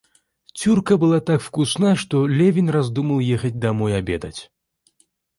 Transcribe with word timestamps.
Тюрька 0.59 0.95
была 1.01 1.19
так 1.21 1.41
вкусна, 1.43 1.95
что 1.95 2.25
Левин 2.25 2.71
раздумал 2.71 3.19
ехать 3.19 3.59
домой 3.59 3.95
обедать. 3.95 4.49